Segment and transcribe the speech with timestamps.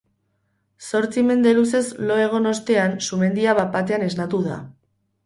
[0.99, 4.57] Zortzi mende luzez lo egon ostean sumendia bapatean esnatu da.